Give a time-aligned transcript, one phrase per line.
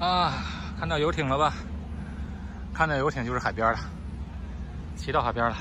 [0.00, 0.32] 啊，
[0.78, 1.52] 看到游艇了吧？
[2.72, 3.78] 看到游艇就是海边了，
[4.96, 5.56] 骑到海边了。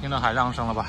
[0.00, 0.86] 听到海浪声了吧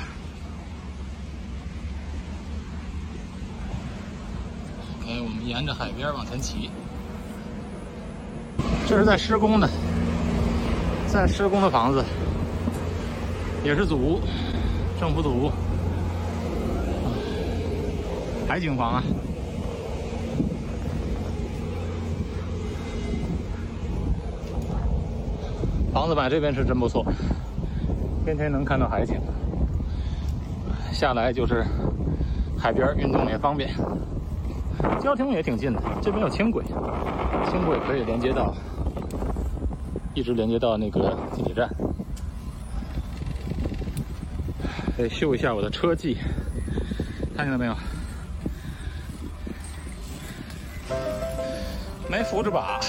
[4.98, 6.70] ？OK，我们沿着海边往前骑。
[8.88, 9.68] 这是在施工的，
[11.06, 12.02] 在施工的房子，
[13.62, 14.22] 也是祖屋，
[14.98, 15.52] 政府祖屋。
[18.48, 19.02] 海景房啊，
[25.92, 27.04] 房子摆这边是真不错，
[28.24, 29.20] 天天能看到海景，
[30.92, 31.64] 下来就是
[32.56, 33.68] 海边运动也方便，
[35.00, 36.64] 交通也挺近的，这边有轻轨，
[37.50, 38.54] 轻轨可以连接到，
[40.14, 41.68] 一直连接到那个地铁站。
[44.96, 46.16] 得秀一下我的车技，
[47.36, 47.74] 看见了没有？
[52.08, 52.80] 没扶着把，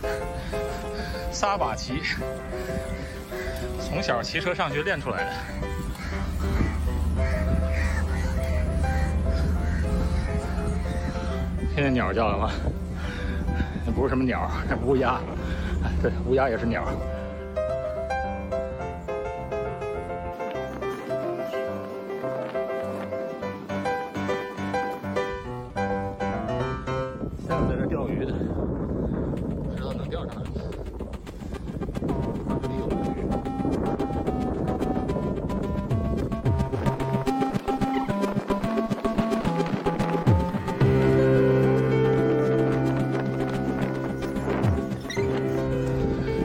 [1.32, 2.00] 撒把骑，
[3.80, 5.30] 从小骑车上学练出来的。
[11.74, 12.50] 听见鸟叫了吗？
[13.86, 15.18] 那不是什么鸟，那乌鸦。
[16.02, 16.84] 对，乌鸦也是鸟。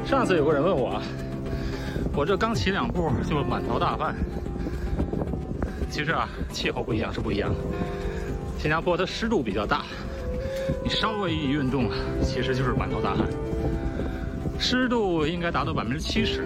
[0.05, 0.99] 上次有个人问我，
[2.15, 4.15] 我这刚骑两步就满头大汗。
[5.91, 7.55] 其实啊，气候不一样是不一样的。
[8.57, 9.83] 新加坡它湿度比较大，
[10.83, 11.89] 你稍微一运动，
[12.23, 13.27] 其实就是满头大汗。
[14.57, 16.43] 湿度应该达到百分之七十，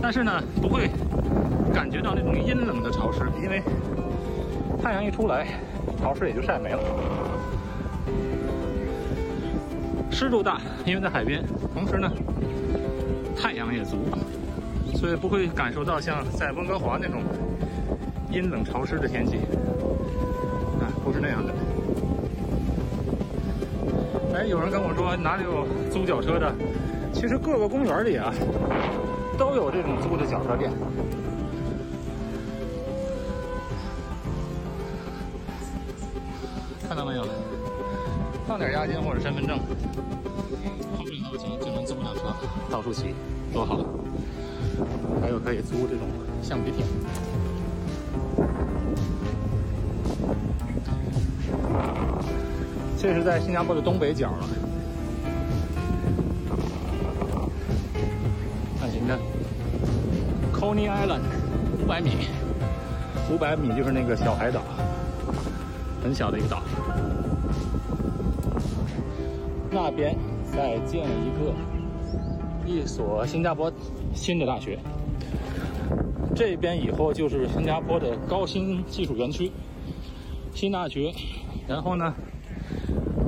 [0.00, 0.88] 但是呢，不会
[1.74, 3.62] 感觉到那种阴冷的潮湿，因为
[4.82, 5.46] 太阳一出来，
[6.00, 6.80] 潮湿也就晒没了。
[10.10, 11.42] 湿度大，因为在海边，
[11.74, 12.10] 同时呢，
[13.36, 13.96] 太阳也足，
[14.94, 17.22] 所以不会感受到像在温哥华那种
[18.30, 19.38] 阴冷潮湿的天气，
[20.80, 21.52] 啊，不是那样的。
[24.34, 26.52] 哎，有人跟我说哪里有租脚车的？
[27.12, 28.34] 其实各个公园里啊，
[29.38, 30.72] 都有这种租的脚车店。
[36.88, 37.24] 看到没有？
[38.46, 39.56] 放点押金或者身份证。
[40.96, 42.34] 好不了多钱就能租辆车
[42.68, 43.14] 到处骑，
[43.52, 43.84] 多好！
[45.22, 46.08] 还有可以租这种
[46.42, 46.84] 橡皮艇。
[53.04, 54.48] 这是在新加坡的东北角了。
[58.80, 59.18] 看行看
[60.50, 61.20] ，Coney Island，
[61.82, 62.12] 五百米，
[63.30, 64.62] 五百米就是那个小海岛，
[66.02, 66.62] 很小的一个岛。
[69.70, 70.16] 那边。
[70.56, 71.52] 在建一个
[72.64, 73.72] 一所新加坡
[74.14, 74.78] 新的大学，
[76.32, 79.50] 这边以后就是新加坡的高新技术园区，
[80.54, 81.12] 新大学，
[81.66, 82.14] 然后呢，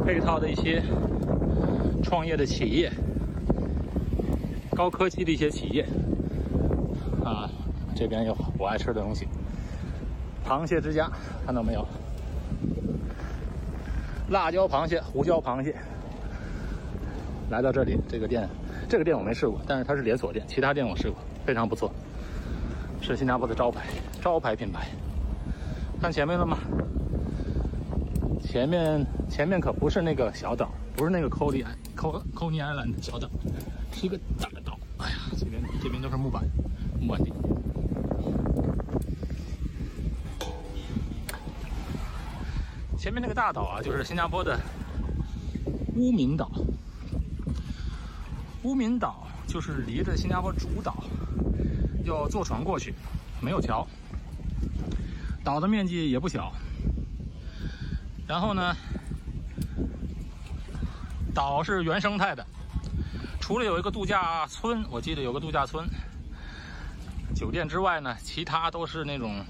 [0.06, 0.80] 配套的一些
[2.00, 2.88] 创业的企业，
[4.70, 5.84] 高科技的一些企业，
[7.24, 7.50] 啊，
[7.92, 9.26] 这边有我爱吃的东西，
[10.46, 11.10] 螃蟹之家，
[11.44, 11.84] 看到没有？
[14.28, 15.74] 辣椒螃蟹、胡椒螃蟹。
[17.50, 18.48] 来到这里，这个店，
[18.88, 21.90] 这个店我没试过，但是它是连锁店，其他店我试过，非常不错，
[23.00, 23.82] 是新加坡的招牌，
[24.22, 24.86] 招牌品牌。
[26.00, 26.58] 看前面了吗？
[28.56, 31.62] 前面前面可不是那个小岛，不是那个 Coney
[31.94, 33.28] Coney Island 小岛，
[33.92, 34.78] 是一个大岛。
[34.96, 36.42] 哎呀，这边这边都是木板
[36.98, 37.30] 木板地。
[42.96, 44.58] 前面那个大岛啊，就是新加坡的
[45.94, 46.50] 乌敏岛。
[48.62, 51.04] 乌敏岛就是离着新加坡主岛
[52.06, 52.94] 要坐船过去，
[53.38, 53.86] 没有桥。
[55.44, 56.50] 岛的面积也不小。
[58.26, 58.74] 然后呢，
[61.34, 62.46] 岛是原生态的，
[63.40, 65.88] 除了有一个度假村，我记得有个度假村、
[67.34, 69.44] 酒店之外呢，其他都是那种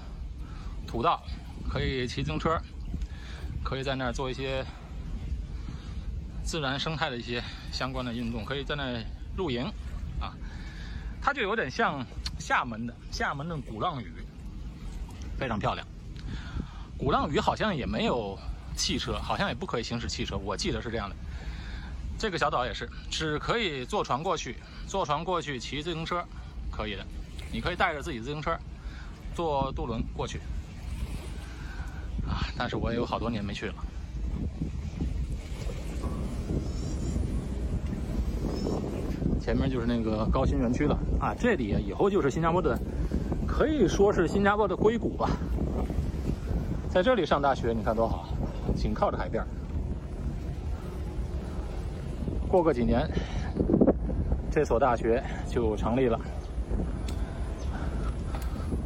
[0.85, 1.23] 土道，
[1.69, 2.59] 可以骑自行车，
[3.63, 4.65] 可以在那儿做一些。
[6.43, 9.03] 自然生态的一些相关的运动，可以在那
[9.35, 9.65] 露营，
[10.17, 10.31] 啊，
[11.21, 12.01] 它就有点像
[12.39, 14.09] 厦门的，厦门的鼓浪屿
[15.37, 15.85] 非常漂亮。
[16.97, 18.39] 鼓浪屿好像也没有
[18.77, 21.15] 汽车，好像也不可以行驶汽车，我记得是这样的。
[22.17, 24.55] 这个小岛也是，只可以坐船过去，
[24.87, 26.23] 坐船过去，骑自行车
[26.71, 27.05] 可以的。
[27.51, 28.57] 你可以带着自己自行车，
[29.35, 30.39] 坐渡轮过去。
[32.27, 33.73] 啊，但是我也有好多年没去了。
[39.39, 42.77] 前面就是那个高新园区了啊，这里以后就是新加坡的，
[43.47, 45.29] 可以说是新加坡的硅谷吧。
[46.89, 48.26] 在这里上大学，你看多好，
[48.77, 49.43] 紧靠着海边。
[52.47, 53.09] 过个几年，
[54.49, 56.17] 这所大学就成立了。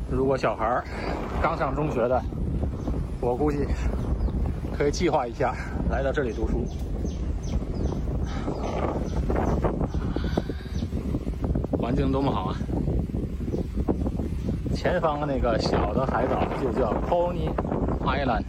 [0.09, 0.81] 如果小孩
[1.41, 2.19] 刚上中学的，
[3.19, 3.67] 我估计
[4.75, 5.53] 可以计划一下
[5.89, 6.65] 来到这里读书。
[11.77, 12.55] 环境多么好啊！
[14.73, 17.51] 前方那个小的海岛就叫 Pony
[18.03, 18.43] Island，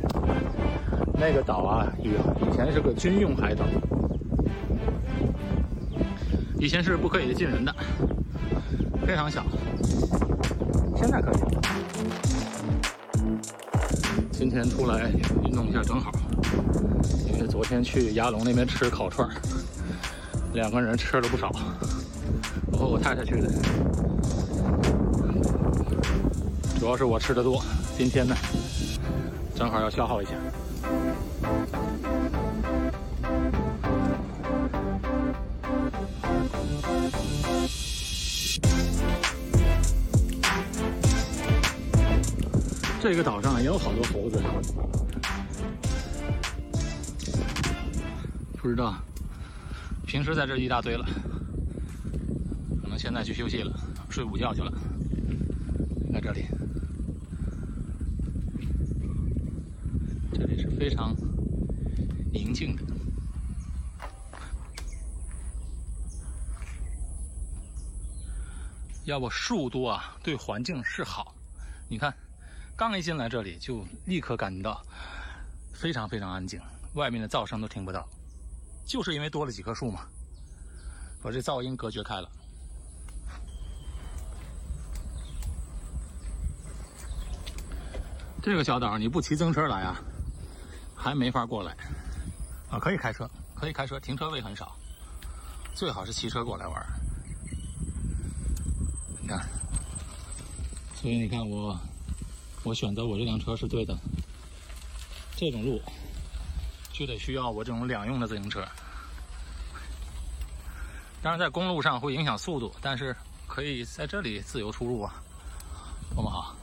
[1.23, 3.65] 那个岛啊，以以前是个军用海岛，
[6.59, 7.73] 以前是不可以进人的，
[9.07, 9.45] 非常小，
[10.97, 11.37] 现在可以。
[14.33, 15.13] 今天出来
[15.45, 16.11] 运动一下正好，
[17.33, 19.31] 因为昨天去鸭龙那边吃烤串，
[20.55, 21.53] 两个人吃了不少。
[22.73, 23.49] 我和我太太去的，
[26.81, 27.63] 主要是我吃的多。
[27.97, 28.35] 今天呢，
[29.55, 30.33] 正好要消耗一下。
[43.00, 44.40] 这个岛上也有好多猴子，
[48.56, 48.94] 不知道，
[50.06, 51.05] 平时在这一大堆了。
[52.81, 53.75] 可能现在去休息了，
[54.08, 54.73] 睡午觉去了。
[56.12, 56.46] 在这里，
[60.43, 61.15] 这里是非常
[62.33, 62.83] 宁静的。
[69.05, 71.33] 要不树多啊，对环境是好。
[71.89, 72.12] 你看，
[72.77, 74.85] 刚一进来这里，就立刻感觉到
[75.73, 76.61] 非常非常安静，
[76.95, 78.05] 外面的噪声都听不到，
[78.85, 80.09] 就是因为多了几棵树嘛，
[81.23, 82.29] 把这噪音隔绝开了。
[88.43, 90.03] 这个小岛你不骑自行车来啊，
[91.02, 91.76] 还没法过来
[92.70, 92.78] 啊！
[92.78, 94.76] 可以开车，可以开车，停车位很少，
[95.75, 96.87] 最好是骑车过来玩。
[99.20, 99.44] 你看，
[100.94, 101.76] 所以你看我，
[102.62, 103.99] 我选择我这辆车是对的。
[105.34, 105.82] 这种路
[106.93, 108.64] 就得需要我这种两用的自行车。
[111.20, 113.16] 当然，在公路上会影响速度，但是
[113.49, 115.20] 可以在这里自由出入啊，
[116.14, 116.54] 多么好！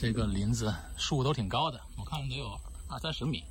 [0.00, 2.58] 这个林子树都挺高的，我看得有
[2.88, 3.44] 二三十米，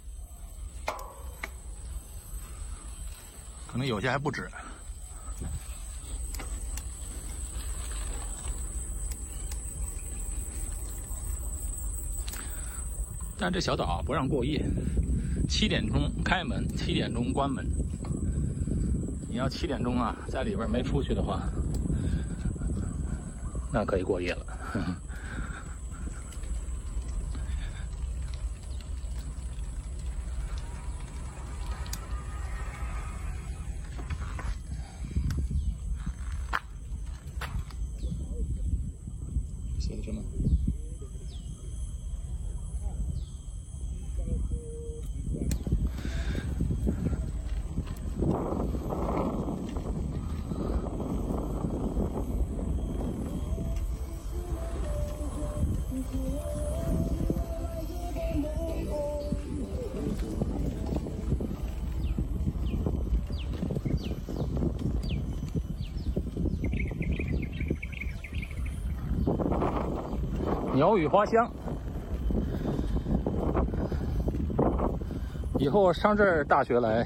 [3.68, 4.50] 可能有些还不止。
[13.38, 14.66] 但这小岛不让过夜，
[15.48, 17.64] 七点钟开门，七点钟关门。
[19.30, 21.48] 你要七点钟啊，在里边没出去的话，
[23.72, 25.00] 那可以过夜了。
[39.90, 40.69] 开的么吗
[70.74, 71.52] 鸟语花香，
[75.60, 77.06] 以后上这儿大学来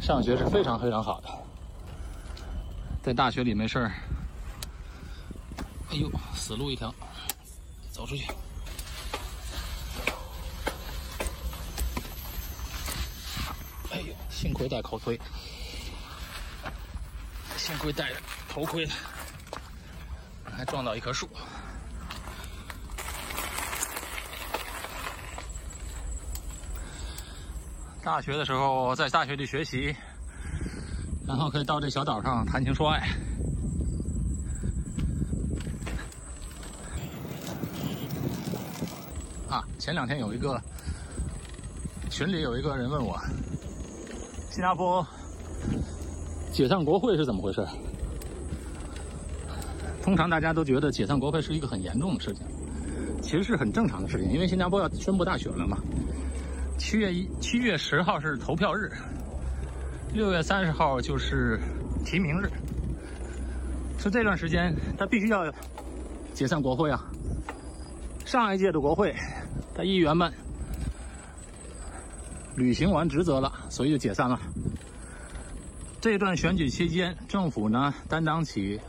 [0.00, 1.28] 上学是非常非常好的。
[3.02, 3.92] 在大学里没事儿，
[5.90, 6.92] 哎呦，死路一条，
[7.90, 8.26] 走出去。
[13.92, 15.20] 哎呦，幸亏戴口盔，
[17.56, 18.16] 幸亏戴着
[18.48, 18.88] 头盔，
[20.44, 21.28] 还撞到一棵树。
[28.02, 29.94] 大学的时候在大学里学习
[31.26, 33.08] 然后可以到这小岛上谈情说爱。
[39.48, 40.60] 啊前两天有一个
[42.08, 43.18] 群里有一个人问我
[44.50, 45.06] 新加坡
[46.52, 47.66] 解散国会是怎么回事？
[50.02, 52.46] 通常大家都觉得解散国会是一个很严重的事情
[53.22, 55.76] 其实是很正常的事情因为新加坡要宣布大选了嘛。
[56.80, 58.90] 七月一七月十号是投票日，
[60.14, 61.60] 六月三十号就是
[62.06, 62.50] 提名日，
[63.98, 65.44] 所以这段时间他必须要
[66.32, 67.04] 解散国会啊。
[68.24, 69.14] 上一届的国会
[69.74, 70.32] 的议员们
[72.56, 74.40] 履行完职责了，所以就解散了。
[76.00, 78.80] 这段选举期间，政府呢担当起。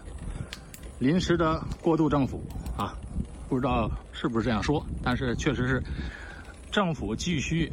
[0.98, 2.42] 临时的过渡政府
[2.78, 2.96] 啊，
[3.50, 5.84] 不知道是不是这样说，但是确实是
[6.72, 7.72] 政府继续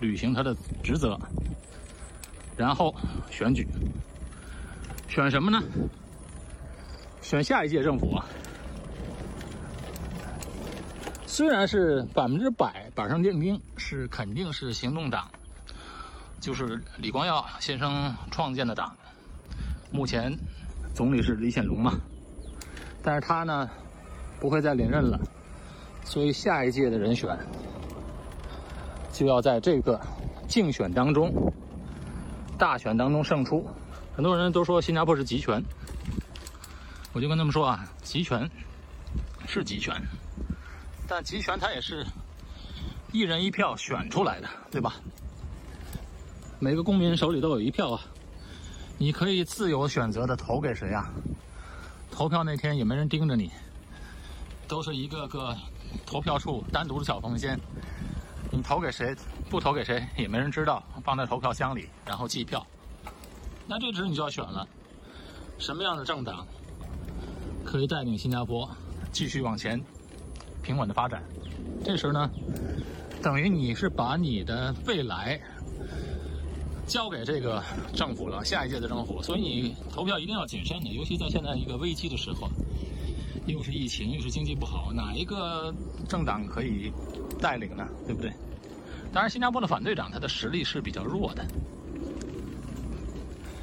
[0.00, 1.18] 履行他的职责，
[2.56, 2.94] 然后
[3.30, 3.66] 选举，
[5.06, 5.62] 选什么呢？
[7.20, 8.24] 选下一届政府啊。
[11.26, 15.30] 虽然是百分之百板上钉钉，是肯定是行动党，
[16.40, 18.96] 就是李光耀先生创建的党，
[19.90, 20.34] 目前
[20.94, 21.92] 总理是李显龙嘛。
[23.02, 23.68] 但是他呢，
[24.40, 25.18] 不会再连任了，
[26.04, 27.36] 所以下一届的人选
[29.12, 30.00] 就要在这个
[30.48, 31.30] 竞选当中、
[32.58, 33.64] 大选当中胜出。
[34.14, 35.62] 很多人都说新加坡是集权，
[37.12, 38.50] 我就跟他们说啊，集权
[39.46, 39.94] 是集权，
[41.06, 42.04] 但集权它也是
[43.12, 44.94] 一人一票选出来的，对吧？
[46.58, 48.00] 每个公民手里都有一票啊，
[48.98, 51.10] 你可以自由选择的投给谁呀？
[52.10, 53.50] 投票那天也没人盯着你，
[54.68, 55.56] 都是一个个
[56.04, 57.58] 投票处单独的小房间，
[58.54, 59.16] 你投给谁，
[59.48, 62.64] 不投给谁也没人知道，放在投票箱里，然后计票。
[63.66, 64.68] 那这时你就要选了，
[65.58, 66.46] 什么样的政党
[67.64, 68.70] 可以带领新加坡
[69.10, 69.82] 继续往前
[70.62, 71.22] 平稳的发展？
[71.82, 72.30] 这时呢，
[73.22, 75.40] 等于你是把你的未来。
[76.84, 77.62] 交给这个
[77.94, 82.50] 政府了，下一届的政府，所以你投票一定要谨慎的，尤其在现在一个危机的时候，
[83.46, 85.72] 又是疫情，又是经济不好，哪一个
[86.08, 86.92] 政党可以
[87.40, 87.88] 带领呢？
[88.04, 88.30] 对不对？
[89.12, 91.46] 当然，新加坡的反对党他的实力是比较弱的，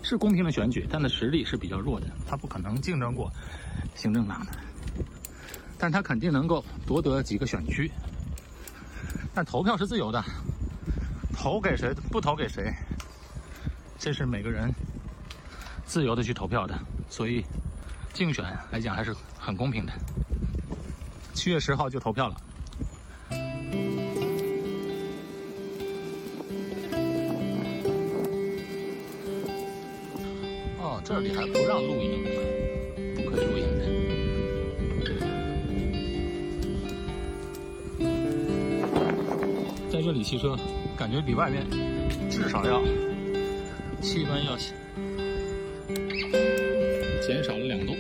[0.03, 3.32] 是公平的选举，但的实力是比较弱的，他不可能竞争过
[3.96, 4.51] 行政党的，
[5.77, 7.91] 但他肯定能够夺得几个选区。
[9.34, 10.24] 但投票是自由的，
[11.34, 12.72] 投给谁不投给谁。
[13.98, 14.72] 这是每个人
[15.84, 16.77] 自由的去投票的，
[17.10, 17.44] 所以
[18.13, 19.91] 竞选来讲还是很公平的。
[21.34, 22.38] 七月十号就投票了。
[31.10, 32.24] 这里还不让露营，
[33.16, 33.84] 不可以露营的。
[39.92, 40.56] 在这里骑车，
[40.96, 41.66] 感觉比外面
[42.30, 42.84] 至少要。
[44.01, 44.56] 气温要
[47.25, 47.96] 减少了两度，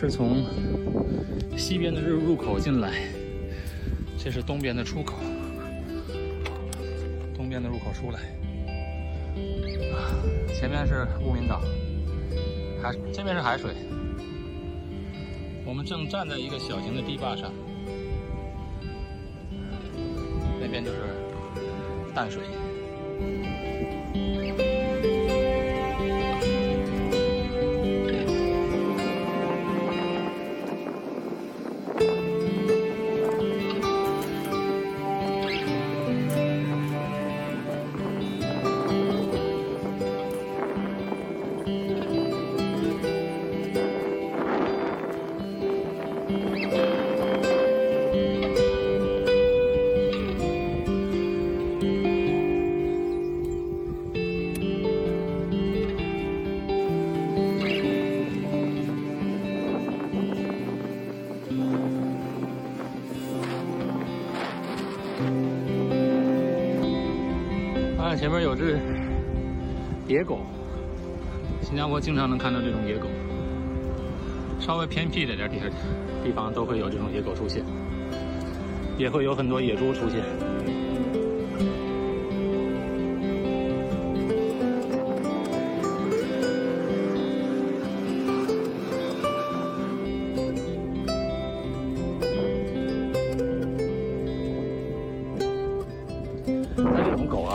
[0.00, 0.46] 是从
[1.58, 2.90] 西边的入入口进来，
[4.16, 5.18] 这是东边的出口，
[7.36, 8.20] 东边的入口出来，
[10.54, 11.60] 前面是乌名岛，
[12.82, 13.74] 海这边是海水，
[15.66, 17.52] 我们正站在一个小型的堤坝上，
[20.58, 20.96] 那边就是
[22.14, 22.44] 淡水。
[68.60, 68.78] 是
[70.06, 70.40] 野狗，
[71.62, 73.08] 新加坡经常能看到这种野狗。
[74.60, 75.56] 稍微偏僻的点地
[76.22, 77.64] 地方都会有这种野狗出现，
[78.98, 80.22] 也会有很多野猪出现。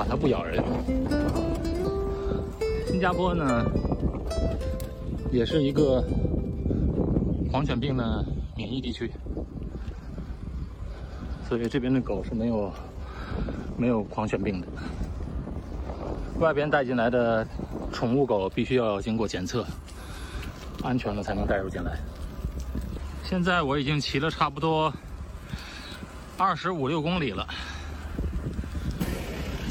[0.08, 0.64] 它不咬人。
[2.88, 3.66] 新加坡呢，
[5.32, 6.04] 也是一个
[7.52, 9.12] 狂犬病的免疫地区，
[11.48, 12.72] 所以这边的狗是没有
[13.78, 14.68] 没有狂犬病的。
[16.40, 17.46] 外边带进来的
[17.92, 19.66] 宠物狗必须要经过检测，
[20.84, 21.98] 安全了才能带入进来。
[23.24, 24.94] 现在我已经骑了差不多
[26.38, 27.46] 二十五六公里了。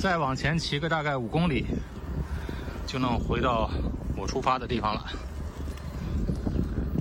[0.04, 1.64] 再往前骑个大概五公里，
[2.86, 3.70] 就能回到
[4.14, 5.06] 我出发的地方了。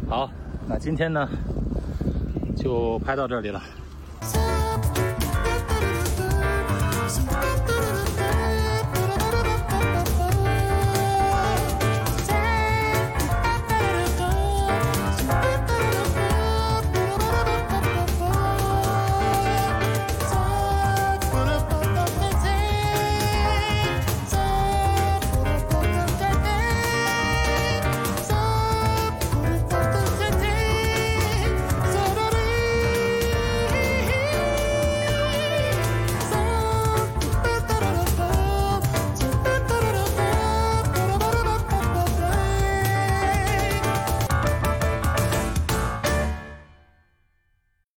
[0.09, 0.31] 好，
[0.69, 1.27] 那今天呢，
[2.55, 3.61] 就拍到这里了。